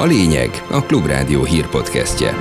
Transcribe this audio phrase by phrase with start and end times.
[0.00, 2.34] A lényeg a Klubrádió hírpodcastje.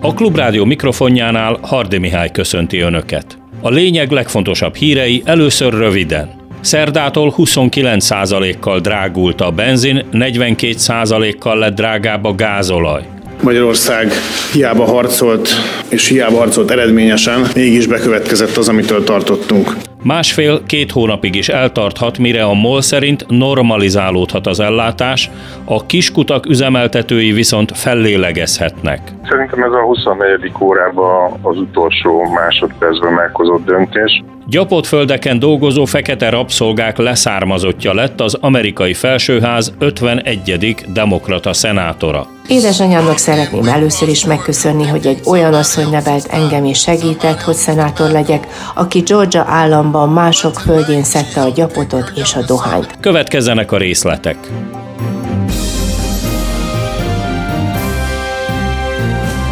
[0.00, 3.38] A Klubrádió mikrofonjánál Hardi Mihály köszönti Önöket.
[3.60, 6.30] A lényeg legfontosabb hírei először röviden.
[6.60, 13.02] Szerdától 29%-kal drágult a benzin, 42%-kal lett drágább a gázolaj.
[13.42, 14.12] Magyarország
[14.52, 15.48] hiába harcolt,
[15.88, 19.76] és hiába harcolt eredményesen, mégis bekövetkezett az, amitől tartottunk.
[20.02, 25.30] Másfél-két hónapig is eltarthat, mire a MOL szerint normalizálódhat az ellátás,
[25.64, 29.12] a kiskutak üzemeltetői viszont fellélegezhetnek.
[29.28, 30.52] Szerintem ez a 24.
[30.60, 34.22] órában az utolsó másodpercben meghozott döntés.
[34.46, 40.74] Gyapott földeken dolgozó fekete rabszolgák leszármazottja lett az amerikai felsőház 51.
[40.92, 42.26] demokrata szenátora.
[42.48, 48.10] Édesanyámnak szeretném először is megköszönni, hogy egy olyan asszony nevelt engem és segített, hogy szenátor
[48.10, 49.44] legyek, aki Georgia
[49.88, 52.96] államban mások földjén szedte a gyapotot és a dohányt.
[53.00, 54.36] Következzenek a részletek.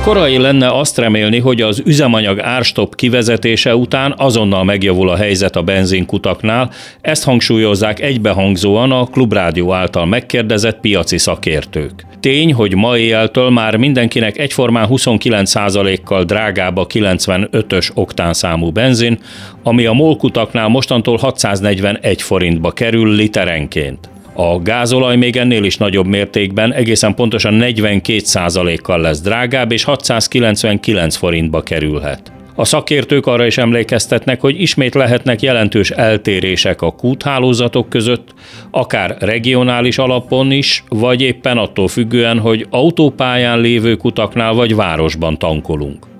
[0.06, 5.62] Korai lenne azt remélni, hogy az üzemanyag árstop kivezetése után azonnal megjavul a helyzet a
[5.62, 12.06] benzinkutaknál, ezt hangsúlyozzák egybehangzóan a Klubrádió által megkérdezett piaci szakértők.
[12.20, 19.18] Tény, hogy ma éjjeltől már mindenkinek egyformán 29%-kal drágább a 95-ös oktánszámú benzin,
[19.62, 24.08] ami a molkutaknál mostantól 641 forintba kerül literenként.
[24.38, 31.62] A gázolaj még ennél is nagyobb mértékben, egészen pontosan 42%-kal lesz drágább, és 699 forintba
[31.62, 32.32] kerülhet.
[32.54, 38.34] A szakértők arra is emlékeztetnek, hogy ismét lehetnek jelentős eltérések a kúthálózatok között,
[38.70, 46.15] akár regionális alapon is, vagy éppen attól függően, hogy autópályán lévő kutaknál vagy városban tankolunk.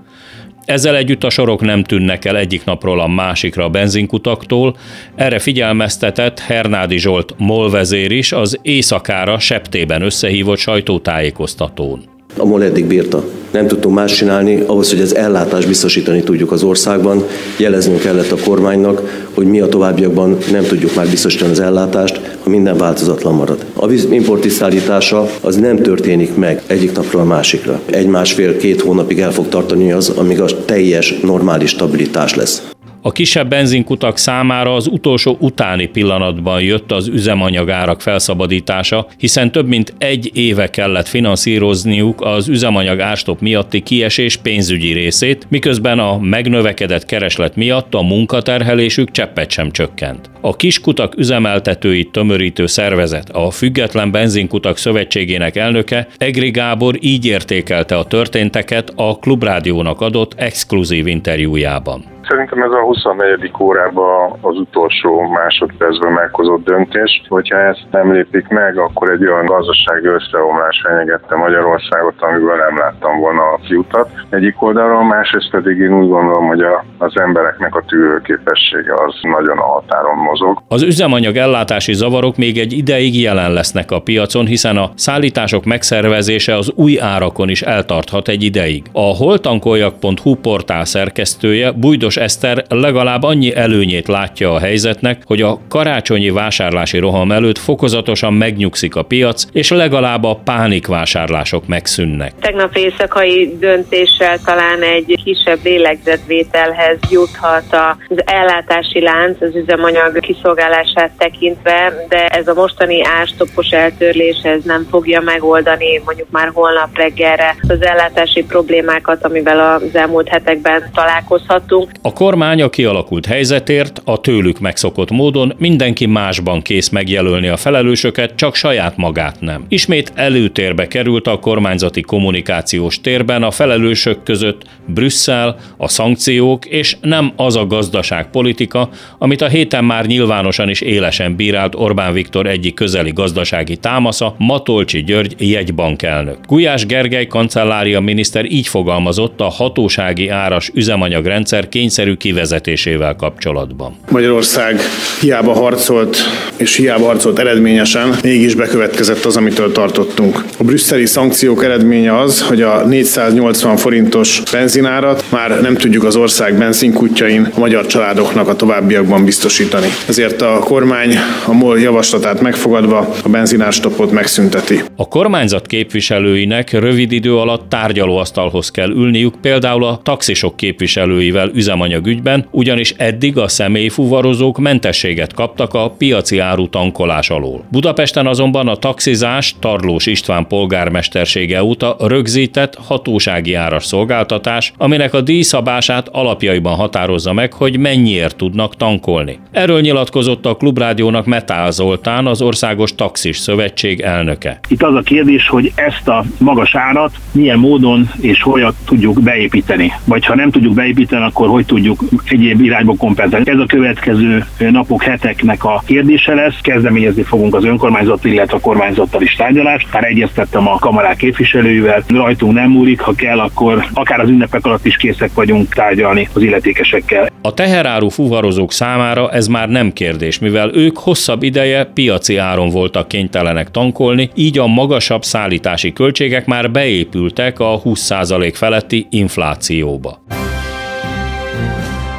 [0.66, 4.76] Ezzel együtt a sorok nem tűnnek el egyik napról a másikra a benzinkutaktól,
[5.14, 12.15] erre figyelmeztetett Hernádi Zsolt molvezér is az éjszakára septében összehívott sajtótájékoztatón.
[12.36, 13.24] A MOL eddig bírta.
[13.50, 17.24] Nem tudtunk más csinálni, ahhoz, hogy az ellátást biztosítani tudjuk az országban.
[17.58, 22.50] Jeleznünk kellett a kormánynak, hogy mi a továbbiakban nem tudjuk már biztosítani az ellátást, ha
[22.50, 23.64] minden változatlan marad.
[23.74, 27.80] A víz import szállítása az nem történik meg egyik napról a másikra.
[27.86, 32.62] Egy másfél-két hónapig el fog tartani az, amíg a teljes, normális stabilitás lesz.
[33.06, 39.94] A kisebb benzinkutak számára az utolsó utáni pillanatban jött az üzemanyagárak felszabadítása, hiszen több mint
[39.98, 47.56] egy éve kellett finanszírozniuk az üzemanyag árstop miatti kiesés pénzügyi részét, miközben a megnövekedett kereslet
[47.56, 50.30] miatt a munkaterhelésük cseppet sem csökkent.
[50.40, 58.04] A kiskutak üzemeltetői tömörítő szervezet, a Független Benzinkutak Szövetségének elnöke Egri Gábor így értékelte a
[58.04, 62.15] történteket a Klubrádiónak adott exkluzív interjújában.
[62.28, 63.52] Szerintem ez a 24.
[63.60, 67.22] órában az utolsó másodpercben meghozott döntés.
[67.28, 73.18] Hogyha ezt nem lépik meg, akkor egy olyan gazdasági összeomlás fenyegette Magyarországot, amiből nem láttam
[73.20, 74.10] volna a kiutat.
[74.30, 79.58] Egyik oldalról, másrészt pedig én úgy gondolom, hogy a, az embereknek a tűrőképessége az nagyon
[79.58, 80.62] a határon mozog.
[80.68, 86.56] Az üzemanyag ellátási zavarok még egy ideig jelen lesznek a piacon, hiszen a szállítások megszervezése
[86.56, 88.84] az új árakon is eltarthat egy ideig.
[88.92, 95.58] A holtankoljak.hu portál szerkesztője Bújdos János Eszter legalább annyi előnyét látja a helyzetnek, hogy a
[95.68, 102.32] karácsonyi vásárlási roham előtt fokozatosan megnyugszik a piac, és legalább a pánikvásárlások megszűnnek.
[102.40, 107.76] Tegnap éjszakai döntéssel talán egy kisebb lélegzetvételhez juthat
[108.08, 114.86] az ellátási lánc az üzemanyag kiszolgálását tekintve, de ez a mostani árstopos eltörlés ez nem
[114.90, 121.90] fogja megoldani mondjuk már holnap reggelre az ellátási problémákat, amivel az elmúlt hetekben találkozhatunk.
[122.06, 128.34] A kormány a kialakult helyzetért a tőlük megszokott módon mindenki másban kész megjelölni a felelősöket,
[128.34, 129.64] csak saját magát nem.
[129.68, 137.32] Ismét előtérbe került a kormányzati kommunikációs térben a felelősök között Brüsszel, a szankciók és nem
[137.36, 138.88] az a gazdaságpolitika,
[139.18, 145.02] amit a héten már nyilvánosan is élesen bírált Orbán Viktor egyik közeli gazdasági támasza, Matolcsi
[145.04, 146.38] György jegybankelnök.
[146.46, 153.96] Gulyás Gergely kancellária miniszter így fogalmazott a hatósági áras üzemanyagrendszer kényszer kényszerű kivezetésével kapcsolatban.
[154.10, 154.80] Magyarország
[155.20, 156.16] hiába harcolt,
[156.56, 160.44] és hiába harcolt eredményesen, mégis bekövetkezett az, amitől tartottunk.
[160.58, 166.58] A brüsszeli szankciók eredménye az, hogy a 480 forintos benzinárat már nem tudjuk az ország
[166.58, 169.88] benzinkutyain a magyar családoknak a továbbiakban biztosítani.
[170.08, 171.14] Ezért a kormány
[171.46, 174.80] a MOL javaslatát megfogadva a benzinárstopot megszünteti.
[174.96, 182.06] A kormányzat képviselőinek rövid idő alatt tárgyalóasztalhoz kell ülniük, például a taxisok képviselőivel üzemanyag üzemanyag
[182.06, 187.64] ügyben, ugyanis eddig a személyfuvarozók mentességet kaptak a piaci áru tankolás alól.
[187.70, 196.08] Budapesten azonban a taxizás Tarlós István polgármestersége óta rögzített hatósági áras szolgáltatás, aminek a díjszabását
[196.12, 199.38] alapjaiban határozza meg, hogy mennyiért tudnak tankolni.
[199.50, 204.60] Erről nyilatkozott a Klubrádiónak Metál Zoltán, az Országos Taxis Szövetség elnöke.
[204.68, 209.92] Itt az a kérdés, hogy ezt a magas árat milyen módon és hogyan tudjuk beépíteni.
[210.04, 213.50] Vagy ha nem tudjuk beépíteni, akkor hogy tudjuk egyéb irányba kompenzálni.
[213.50, 216.60] Ez a következő napok, heteknek a kérdése lesz.
[216.60, 219.92] Kezdeményezni fogunk az önkormányzat, illetve a kormányzattal is tárgyalást.
[219.92, 224.86] Már egyeztettem a kamarák képviselőivel, rajtunk nem múlik, ha kell, akkor akár az ünnepek alatt
[224.86, 227.28] is készek vagyunk tárgyalni az illetékesekkel.
[227.42, 233.08] A teheráru fuvarozók számára ez már nem kérdés, mivel ők hosszabb ideje piaci áron voltak
[233.08, 240.24] kénytelenek tankolni, így a magasabb szállítási költségek már beépültek a 20% feletti inflációba.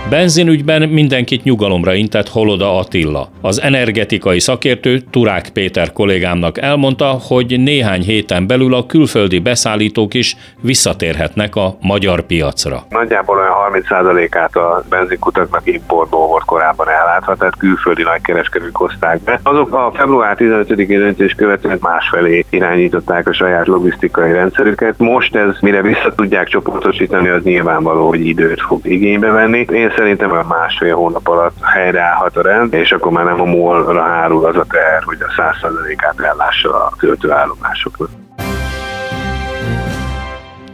[0.09, 3.29] Benzinügyben mindenkit nyugalomra intett Holoda Attila.
[3.41, 10.35] Az energetikai szakértő Turák Péter kollégámnak elmondta, hogy néhány héten belül a külföldi beszállítók is
[10.61, 12.83] visszatérhetnek a magyar piacra.
[12.89, 19.39] Nagyjából olyan 30%-át a benzinkutaknak importból volt korábban ellátva, tehát külföldi nagykereskedők hozták be.
[19.43, 24.97] Azok a február 15-i döntés követően másfelé irányították a saját logisztikai rendszerüket.
[24.97, 29.65] Most ez, mire vissza tudják csoportosítani, az nyilvánvaló, hogy időt fog igénybe venni.
[29.71, 34.01] Én szerintem a másfél hónap alatt helyreállhat a rend, és akkor már nem a múlra
[34.01, 38.09] hárul az a teher, hogy a 100%-át ellássa a töltőállomásoknak.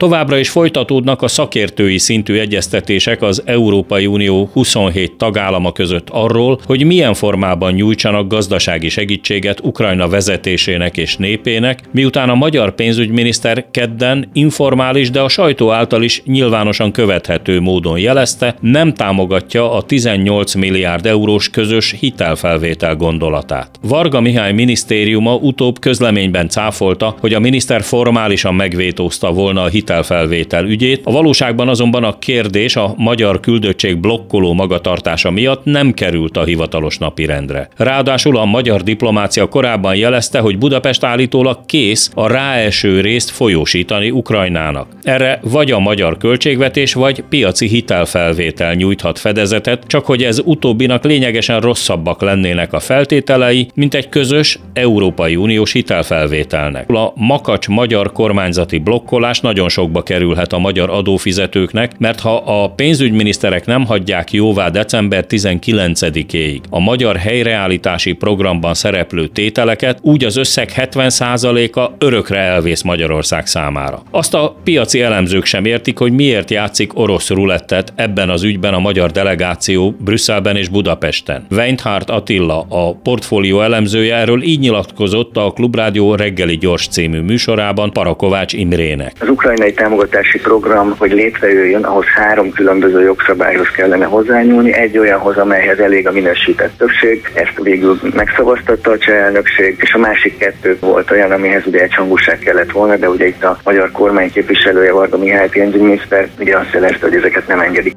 [0.03, 6.85] Továbbra is folytatódnak a szakértői szintű egyeztetések az Európai Unió 27 tagállama között arról, hogy
[6.85, 15.09] milyen formában nyújtsanak gazdasági segítséget Ukrajna vezetésének és népének, miután a magyar pénzügyminiszter kedden informális,
[15.09, 21.49] de a sajtó által is nyilvánosan követhető módon jelezte, nem támogatja a 18 milliárd eurós
[21.49, 23.69] közös hitelfelvétel gondolatát.
[23.81, 30.65] Varga Mihály minisztériuma utóbb közleményben cáfolta, hogy a miniszter formálisan megvétózta volna a hitel hitelfelvétel
[30.65, 31.01] ügyét.
[31.03, 36.97] A valóságban azonban a kérdés a magyar küldöttség blokkoló magatartása miatt nem került a hivatalos
[36.97, 37.67] napirendre.
[37.77, 44.87] Ráadásul a magyar diplomácia korábban jelezte, hogy Budapest állítólag kész a ráeső részt folyósítani Ukrajnának.
[45.03, 51.59] Erre vagy a magyar költségvetés, vagy piaci hitelfelvétel nyújthat fedezetet, csak hogy ez utóbbinak lényegesen
[51.59, 56.89] rosszabbak lennének a feltételei, mint egy közös Európai Uniós hitelfelvételnek.
[56.89, 62.69] A makacs magyar kormányzati blokkolás nagyon sok sokba kerülhet a magyar adófizetőknek, mert ha a
[62.69, 70.71] pénzügyminiszterek nem hagyják jóvá december 19-éig a magyar helyreállítási programban szereplő tételeket, úgy az összeg
[70.75, 74.03] 70%-a örökre elvész Magyarország számára.
[74.11, 78.79] Azt a piaci elemzők sem értik, hogy miért játszik orosz rulettet ebben az ügyben a
[78.79, 81.45] magyar delegáció Brüsszelben és Budapesten.
[81.51, 88.53] Weinhardt Attila, a portfólió elemzője erről így nyilatkozott a Klubrádió reggeli gyors című műsorában Parakovács
[88.53, 89.13] Imrének.
[89.19, 89.29] Az
[89.63, 94.73] ukrajnai támogatási program, hogy létrejöjjön, ahhoz három különböző jogszabályhoz kellene hozzányúlni.
[94.73, 99.97] Egy olyanhoz, amelyhez elég a minősített többség, ezt végül megszavaztatta a cseh elnökség, és a
[99.97, 103.91] másik kettő volt olyan, amihez ugye egy hangúság kellett volna, de ugye itt a magyar
[103.91, 107.93] kormány képviselője Varga Mihály pénzügyminiszter ugye azt jelezte, hogy ezeket nem engedik.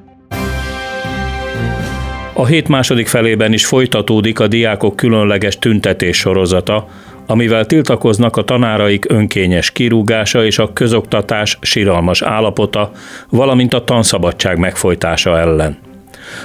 [2.34, 6.88] A hét második felében is folytatódik a diákok különleges tüntetés sorozata,
[7.26, 12.90] amivel tiltakoznak a tanáraik önkényes kirúgása és a közoktatás siralmas állapota,
[13.30, 15.78] valamint a tanszabadság megfojtása ellen.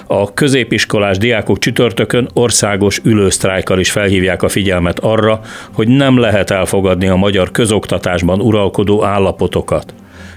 [0.08, 5.40] A középiskolás diákok csütörtökön országos ülősztrájkkal is felhívják a figyelmet arra,
[5.74, 9.94] hogy nem lehet elfogadni a magyar közoktatásban uralkodó állapotokat.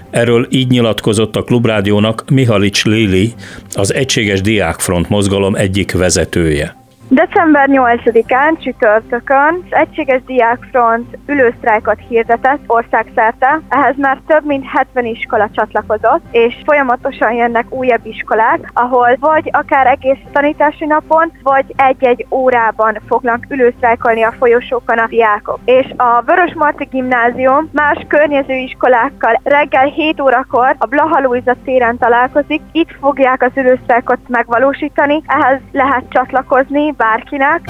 [0.09, 3.33] Erről így nyilatkozott a Klubrádiónak Mihalics Lili,
[3.73, 6.84] az Egységes Diákfront mozgalom egyik vezetője.
[7.09, 13.61] December 8-án csütörtökön az Egységes Diákfront ülősztrájkot hirdetett országszerte.
[13.69, 19.87] Ehhez már több mint 70 iskola csatlakozott, és folyamatosan jönnek újabb iskolák, ahol vagy akár
[19.87, 25.59] egész tanítási napon, vagy egy-egy órában fognak ülősztrájkolni a folyosókon a diákok.
[25.65, 31.97] És a Vörös Marti Gimnázium más környező iskolákkal reggel 7 órakor a Blaha Luisa téren
[31.97, 37.61] találkozik, itt fogják az ülősztrájkot megvalósítani, ehhez lehet csatlakozni, bárkinek.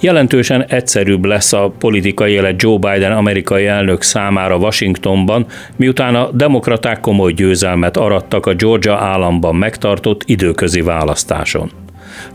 [0.00, 7.00] Jelentősen egyszerűbb lesz a politikai élet Joe Biden amerikai elnök számára Washingtonban, miután a demokraták
[7.00, 11.70] komoly győzelmet arattak a Georgia államban megtartott időközi választáson.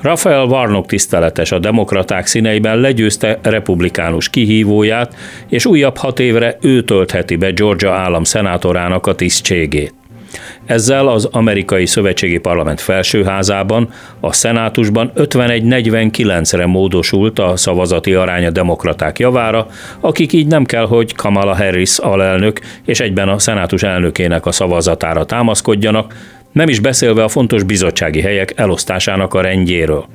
[0.02, 5.16] Rafael Warnock tiszteletes a demokraták színeiben legyőzte republikánus kihívóját,
[5.50, 9.95] és újabb hat évre ő töltheti be Georgia állam szenátorának a tisztségét.
[10.66, 19.68] Ezzel az amerikai szövetségi parlament felsőházában, a szenátusban 51-49-re módosult a szavazati aránya demokraták javára,
[20.00, 25.26] akik így nem kell, hogy Kamala Harris alelnök és egyben a szenátus elnökének a szavazatára
[25.26, 26.14] támaszkodjanak,
[26.52, 30.06] nem is beszélve a fontos bizottsági helyek elosztásának a rendjéről.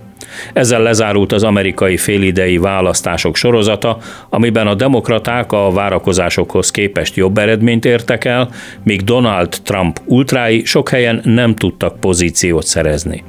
[0.53, 7.85] Ezzel lezárult az amerikai félidei választások sorozata, amiben a demokraták a várakozásokhoz képest jobb eredményt
[7.85, 8.49] értek el,
[8.85, 13.25] míg Donald Trump ultrái sok helyen nem tudtak pozíciót szerezni.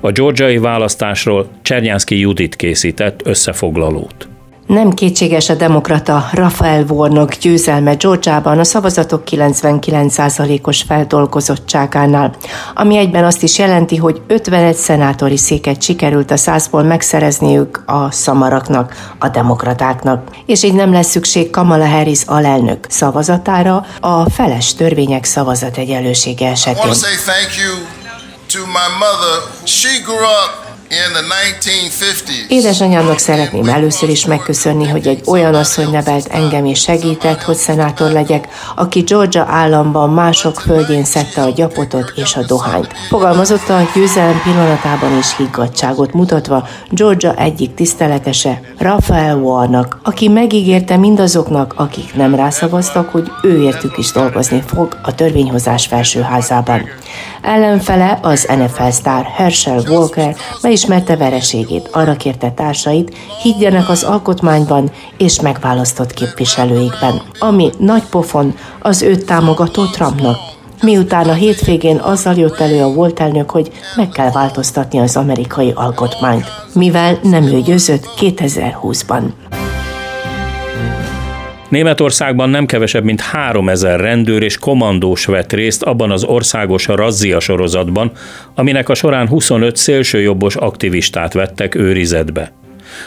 [0.00, 4.31] A georgiai választásról Csernyánszki Judit készített összefoglalót.
[4.66, 12.36] Nem kétséges a demokrata Rafael Warnock győzelme Georgiában a szavazatok 99%-os feldolgozottságánál,
[12.74, 19.14] ami egyben azt is jelenti, hogy 51 szenátori széket sikerült a százból megszerezniük a szamaraknak,
[19.18, 25.76] a demokratáknak, és így nem lesz szükség Kamala Harris alelnök szavazatára a feles törvények szavazat
[26.50, 26.82] esetén.
[32.48, 38.10] Édesanyámnak szeretném először is megköszönni, hogy egy olyan asszony nevelt engem és segített, hogy szenátor
[38.10, 42.94] legyek, aki Georgia államban mások földjén szedte a gyapotot és a dohányt.
[43.08, 51.74] Fogalmazott a győzelem pillanatában is higgadságot mutatva Georgia egyik tiszteletese, Rafael Warnak, aki megígérte mindazoknak,
[51.76, 56.88] akik nem rászavaztak, hogy ő értük is dolgozni fog a törvényhozás felsőházában.
[57.42, 60.36] Ellenfele az NFL sztár Herschel Walker
[60.86, 69.02] beismerte vereségét, arra kérte társait, higgyenek az alkotmányban és megválasztott képviselőikben, ami nagy pofon az
[69.02, 70.36] őt támogató Trumpnak,
[70.82, 75.72] miután a hétvégén azzal jött elő a volt elnök, hogy meg kell változtatni az amerikai
[75.74, 79.22] alkotmányt, mivel nem ő győzött 2020-ban.
[81.72, 88.12] Németországban nem kevesebb, mint 3000 rendőr és kommandós vett részt abban az országos razzia sorozatban,
[88.54, 92.52] aminek a során 25 szélsőjobbos aktivistát vettek őrizetbe.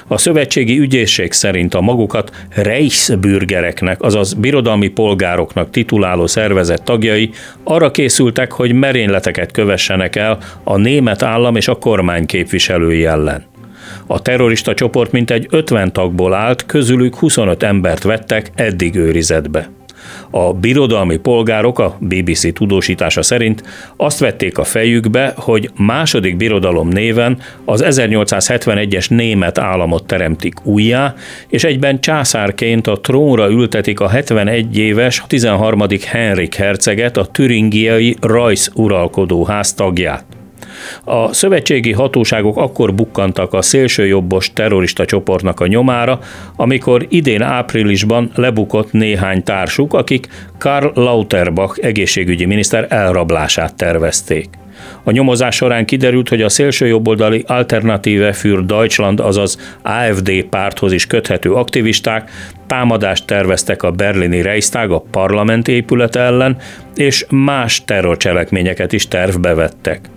[0.08, 7.30] A szövetségi ügyészség szerint a magukat Reichsbürgereknek, azaz birodalmi polgároknak tituláló szervezet tagjai
[7.64, 13.46] arra készültek, hogy merényleteket kövessenek el a német állam és a kormány képviselői ellen.
[14.08, 19.70] A terrorista csoport mintegy 50 tagból állt, közülük 25 embert vettek eddig őrizetbe.
[20.30, 23.64] A birodalmi polgárok a BBC tudósítása szerint
[23.98, 31.14] azt vették a fejükbe, hogy második birodalom néven az 1871-es német államot teremtik újjá,
[31.48, 35.84] és egyben császárként a trónra ültetik a 71 éves 13.
[36.06, 40.35] Henrik herceget, a türingiai Rajsz uralkodó tagját.
[41.04, 46.20] A szövetségi hatóságok akkor bukkantak a szélsőjobbos terrorista csoportnak a nyomára,
[46.56, 50.28] amikor idén áprilisban lebukott néhány társuk, akik
[50.58, 54.50] Karl Lauterbach egészségügyi miniszter elrablását tervezték.
[55.04, 61.54] A nyomozás során kiderült, hogy a szélsőjobboldali Alternative für Deutschland, azaz AFD párthoz is köthető
[61.54, 62.32] aktivisták
[62.68, 66.58] támadást terveztek a berlini Reichstag a parlament épülete ellen,
[66.96, 70.10] és más terrorcselekményeket is tervbe vettek.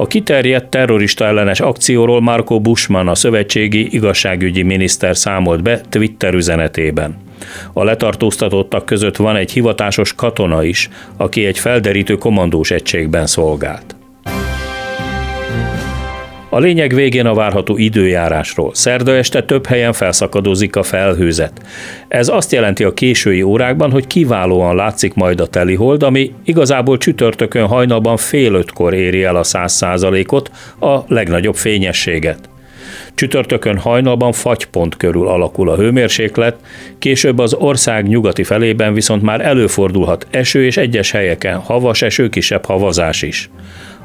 [0.00, 7.16] A kiterjedt terrorista ellenes akcióról Marco Bushman, a szövetségi igazságügyi miniszter számolt be Twitter üzenetében.
[7.72, 13.97] A letartóztatottak között van egy hivatásos katona is, aki egy felderítő kommandós egységben szolgált.
[16.58, 18.74] A lényeg végén a várható időjárásról.
[18.74, 21.52] Szerda este több helyen felszakadozik a felhőzet.
[22.08, 27.66] Ez azt jelenti a késői órákban, hogy kiválóan látszik majd a telihold, ami igazából csütörtökön
[27.66, 30.50] hajnalban fél ötkor éri el a száz százalékot,
[30.80, 32.48] a legnagyobb fényességet.
[33.14, 36.56] Csütörtökön hajnalban fagypont körül alakul a hőmérséklet,
[36.98, 42.64] később az ország nyugati felében viszont már előfordulhat eső és egyes helyeken havas eső, kisebb
[42.64, 43.50] havazás is.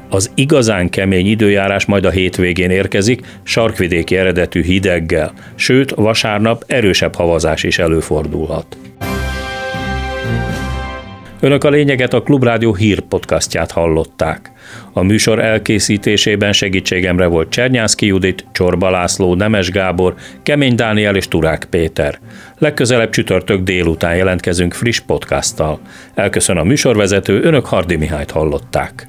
[0.08, 7.62] Az igazán kemény időjárás majd a hétvégén érkezik, sarkvidéki eredetű hideggel, sőt vasárnap erősebb havazás
[7.62, 8.76] is előfordulhat.
[11.40, 14.52] Önök a lényeget a Klubrádió hír podcastját hallották.
[14.92, 21.64] A műsor elkészítésében segítségemre volt Csernyánszki Judit, Csorba László, Nemes Gábor, Kemény Dániel és Turák
[21.70, 22.18] Péter.
[22.58, 25.80] Legközelebb csütörtök délután jelentkezünk friss podcasttal.
[26.14, 29.08] Elköszön a műsorvezető, önök Hardi Mihályt hallották.